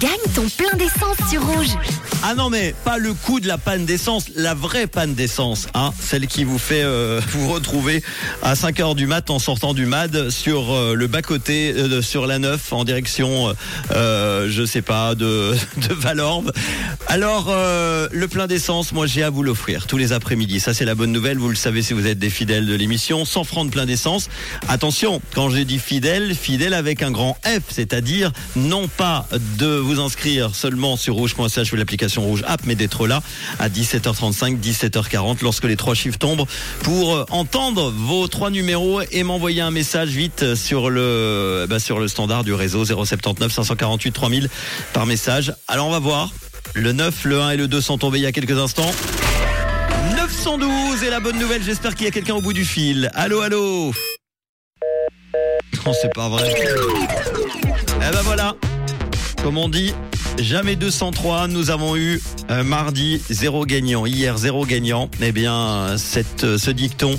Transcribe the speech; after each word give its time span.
Gagne 0.00 0.34
ton 0.34 0.48
plein 0.48 0.76
d'essence 0.76 1.16
sur 1.30 1.46
Rouge. 1.46 1.76
Ah 2.24 2.34
non 2.34 2.50
mais 2.50 2.74
pas 2.84 2.98
le 2.98 3.14
coup 3.14 3.38
de 3.38 3.46
la 3.46 3.56
panne 3.56 3.84
d'essence, 3.84 4.24
la 4.34 4.54
vraie 4.54 4.88
panne 4.88 5.14
d'essence, 5.14 5.68
hein, 5.74 5.92
celle 6.00 6.26
qui 6.26 6.42
vous 6.42 6.58
fait 6.58 6.82
euh, 6.82 7.20
vous 7.28 7.52
retrouver 7.52 8.02
à 8.42 8.54
5h 8.54 8.96
du 8.96 9.06
mat 9.06 9.30
en 9.30 9.38
sortant 9.38 9.74
du 9.74 9.86
MAD 9.86 10.30
sur 10.30 10.72
euh, 10.72 10.94
le 10.94 11.06
bas-côté 11.06 11.72
euh, 11.76 12.02
sur 12.02 12.26
la 12.26 12.40
9 12.40 12.72
en 12.72 12.84
direction 12.84 13.54
euh, 13.92 14.48
je 14.50 14.64
sais 14.64 14.82
pas 14.82 15.14
de, 15.14 15.54
de 15.88 15.94
Valorbe. 15.94 16.52
Alors 17.08 17.46
euh, 17.50 18.08
le 18.10 18.26
plein 18.26 18.48
d'essence, 18.48 18.90
moi 18.90 19.06
j'ai 19.06 19.22
à 19.22 19.30
vous 19.30 19.44
l'offrir 19.44 19.86
tous 19.86 19.96
les 19.96 20.12
après-midi. 20.12 20.58
Ça 20.58 20.74
c'est 20.74 20.84
la 20.84 20.96
bonne 20.96 21.12
nouvelle, 21.12 21.38
vous 21.38 21.48
le 21.48 21.54
savez 21.54 21.80
si 21.80 21.94
vous 21.94 22.06
êtes 22.06 22.18
des 22.18 22.30
fidèles 22.30 22.66
de 22.66 22.74
l'émission, 22.74 23.24
100 23.24 23.44
francs 23.44 23.66
de 23.66 23.70
plein 23.70 23.86
d'essence. 23.86 24.28
Attention, 24.68 25.22
quand 25.32 25.48
j'ai 25.48 25.64
dit 25.64 25.78
fidèle, 25.78 26.34
fidèle 26.34 26.74
avec 26.74 27.02
un 27.02 27.12
grand 27.12 27.38
F, 27.44 27.62
c'est-à-dire 27.68 28.32
non 28.56 28.88
pas 28.88 29.28
de 29.56 29.66
vous 29.66 30.00
inscrire 30.00 30.54
seulement 30.54 30.96
sur 30.96 31.14
rouge.ch 31.14 31.72
ou 31.72 31.76
l'application 31.76 32.22
rouge 32.22 32.42
app, 32.44 32.62
mais 32.66 32.74
d'être 32.74 33.06
là 33.06 33.22
à 33.60 33.68
17h35, 33.68 34.58
17h40 34.60 35.38
lorsque 35.42 35.64
les 35.64 35.76
trois 35.76 35.94
chiffres 35.94 36.18
tombent 36.18 36.46
pour 36.82 37.14
euh, 37.14 37.24
entendre 37.30 37.92
vos 37.96 38.26
trois 38.26 38.50
numéros 38.50 39.00
et 39.12 39.22
m'envoyer 39.22 39.60
un 39.60 39.70
message 39.70 40.08
vite 40.08 40.56
sur 40.56 40.90
le 40.90 41.66
bah, 41.68 41.78
sur 41.78 42.00
le 42.00 42.08
standard 42.08 42.42
du 42.42 42.52
réseau 42.52 42.84
079 42.84 43.52
548 43.52 44.10
3000 44.10 44.48
par 44.92 45.06
message. 45.06 45.54
Alors 45.68 45.86
on 45.86 45.92
va 45.92 46.00
voir. 46.00 46.32
Le 46.74 46.92
9, 46.92 47.24
le 47.24 47.40
1 47.40 47.50
et 47.50 47.56
le 47.56 47.68
2 47.68 47.80
sont 47.80 47.98
tombés 47.98 48.18
il 48.18 48.22
y 48.22 48.26
a 48.26 48.32
quelques 48.32 48.58
instants. 48.58 48.92
912 50.16 51.02
et 51.02 51.10
la 51.10 51.20
bonne 51.20 51.38
nouvelle, 51.38 51.62
j'espère 51.62 51.94
qu'il 51.94 52.04
y 52.04 52.08
a 52.08 52.12
quelqu'un 52.12 52.34
au 52.34 52.40
bout 52.40 52.52
du 52.52 52.64
fil. 52.64 53.10
Allô, 53.14 53.40
allô 53.40 53.92
Non, 55.84 55.92
c'est 56.00 56.12
pas 56.12 56.28
vrai. 56.28 56.54
Eh 57.98 58.12
ben 58.12 58.22
voilà, 58.22 58.54
comme 59.42 59.58
on 59.58 59.68
dit, 59.68 59.94
jamais 60.38 60.76
203. 60.76 61.48
Nous 61.48 61.70
avons 61.70 61.96
eu 61.96 62.20
euh, 62.50 62.62
mardi 62.62 63.22
zéro 63.30 63.64
gagnant, 63.64 64.06
hier 64.06 64.36
zéro 64.36 64.64
gagnant. 64.66 65.08
Eh 65.20 65.32
bien, 65.32 65.96
cette, 65.96 66.44
euh, 66.44 66.58
ce 66.58 66.70
dicton 66.70 67.18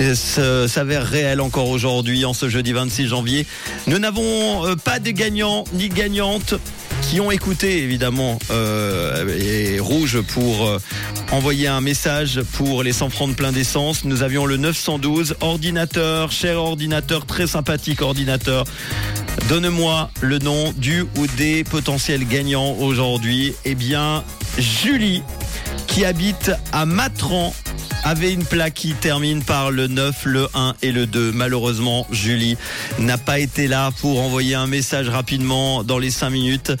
euh, 0.00 0.68
s'avère 0.68 1.06
réel 1.06 1.40
encore 1.40 1.68
aujourd'hui, 1.68 2.24
en 2.24 2.32
ce 2.32 2.48
jeudi 2.48 2.72
26 2.72 3.06
janvier. 3.06 3.46
Nous 3.86 3.98
n'avons 3.98 4.76
pas 4.84 4.98
de 4.98 5.10
gagnants 5.10 5.64
ni 5.72 5.88
gagnantes 5.88 6.54
qui 7.08 7.20
ont 7.20 7.30
écouté 7.30 7.82
évidemment 7.82 8.38
euh, 8.50 9.38
et 9.38 9.80
rouge 9.80 10.20
pour 10.20 10.66
euh, 10.66 10.78
envoyer 11.32 11.66
un 11.68 11.80
message 11.80 12.42
pour 12.52 12.82
les 12.82 12.92
100 12.92 13.10
francs 13.10 13.30
de 13.30 13.34
plein 13.34 13.52
d'essence. 13.52 14.04
Nous 14.04 14.22
avions 14.22 14.46
le 14.46 14.56
912 14.56 15.36
ordinateur, 15.40 16.30
cher 16.30 16.58
ordinateur, 16.58 17.26
très 17.26 17.46
sympathique 17.46 18.02
ordinateur. 18.02 18.64
Donne-moi 19.48 20.10
le 20.20 20.38
nom 20.38 20.72
du 20.76 21.02
ou 21.16 21.26
des 21.36 21.64
potentiels 21.64 22.26
gagnants 22.26 22.76
aujourd'hui. 22.78 23.54
Eh 23.64 23.74
bien, 23.74 24.24
Julie, 24.58 25.22
qui 25.86 26.04
habite 26.04 26.52
à 26.72 26.86
Matran, 26.86 27.54
avait 28.04 28.32
une 28.32 28.44
plaque 28.44 28.74
qui 28.74 28.92
termine 28.92 29.42
par 29.42 29.70
le 29.70 29.86
9, 29.86 30.26
le 30.26 30.46
1 30.52 30.74
et 30.82 30.92
le 30.92 31.06
2. 31.06 31.32
Malheureusement, 31.32 32.06
Julie 32.10 32.56
n'a 32.98 33.16
pas 33.16 33.38
été 33.38 33.66
là 33.66 33.90
pour 34.00 34.20
envoyer 34.20 34.54
un 34.54 34.66
message 34.66 35.08
rapidement 35.08 35.82
dans 35.82 35.98
les 35.98 36.10
5 36.10 36.28
minutes. 36.28 36.72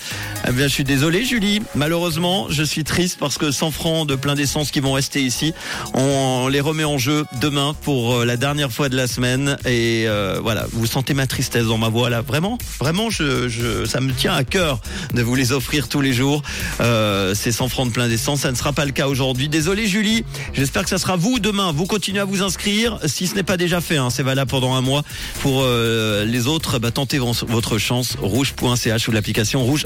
Eh 0.46 0.52
bien, 0.52 0.68
je 0.68 0.72
suis 0.72 0.84
désolé, 0.84 1.24
Julie. 1.24 1.62
Malheureusement, 1.74 2.48
je 2.50 2.62
suis 2.62 2.84
triste 2.84 3.16
parce 3.18 3.38
que 3.38 3.50
100 3.50 3.70
francs 3.70 4.06
de 4.06 4.16
plein 4.16 4.34
d'essence 4.34 4.70
qui 4.70 4.80
vont 4.80 4.92
rester 4.92 5.22
ici, 5.22 5.54
on 5.94 6.48
les 6.48 6.60
remet 6.60 6.84
en 6.84 6.98
jeu 6.98 7.24
demain 7.40 7.74
pour 7.82 8.16
euh, 8.16 8.24
la 8.26 8.36
dernière 8.36 8.70
fois 8.70 8.90
de 8.90 8.96
la 8.96 9.06
semaine. 9.06 9.56
Et 9.64 10.04
euh, 10.06 10.40
voilà, 10.42 10.66
vous 10.72 10.86
sentez 10.86 11.14
ma 11.14 11.26
tristesse 11.26 11.64
dans 11.64 11.78
ma 11.78 11.88
voix 11.88 12.10
là. 12.10 12.20
Vraiment, 12.20 12.58
vraiment, 12.78 13.08
je, 13.08 13.48
je, 13.48 13.86
ça 13.86 14.02
me 14.02 14.12
tient 14.12 14.34
à 14.34 14.44
cœur 14.44 14.78
de 15.14 15.22
vous 15.22 15.34
les 15.34 15.52
offrir 15.52 15.88
tous 15.88 16.02
les 16.02 16.12
jours. 16.12 16.42
Euh, 16.80 17.34
ces 17.34 17.50
100 17.50 17.70
francs 17.70 17.88
de 17.88 17.92
plein 17.92 18.08
d'essence, 18.08 18.40
ça 18.40 18.50
ne 18.50 18.56
sera 18.56 18.74
pas 18.74 18.84
le 18.84 18.92
cas 18.92 19.08
aujourd'hui. 19.08 19.48
Désolé, 19.48 19.86
Julie. 19.86 20.24
J'espère 20.52 20.82
que 20.82 20.90
ça 20.90 20.98
sera 20.98 21.13
vous 21.16 21.38
demain. 21.40 21.72
Vous 21.72 21.86
continuez 21.86 22.20
à 22.20 22.24
vous 22.24 22.42
inscrire 22.42 22.98
si 23.06 23.26
ce 23.26 23.34
n'est 23.34 23.42
pas 23.42 23.56
déjà 23.56 23.80
fait. 23.80 23.96
hein. 23.96 24.10
C'est 24.10 24.22
valable 24.22 24.50
pendant 24.50 24.74
un 24.74 24.80
mois. 24.80 25.02
Pour 25.40 25.62
euh, 25.62 26.24
les 26.24 26.46
autres, 26.46 26.78
bah, 26.78 26.90
tentez 26.90 27.18
votre 27.18 27.78
chance. 27.78 28.16
Rouge.ch 28.20 29.08
ou 29.08 29.12
l'application 29.12 29.64
Rouge 29.64 29.82